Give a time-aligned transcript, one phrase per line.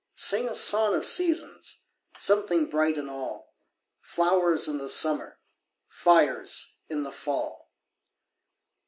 [0.15, 1.83] Sing a song of seasons!
[2.17, 3.53] Something bright in all!
[4.01, 5.37] Flowers in the summer,
[5.87, 7.69] Fires in the fall!